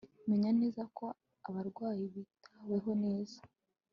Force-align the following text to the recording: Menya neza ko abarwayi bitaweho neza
Menya 0.29 0.51
neza 0.59 0.81
ko 0.97 1.05
abarwayi 1.49 2.03
bitaweho 2.13 2.91
neza 3.03 3.39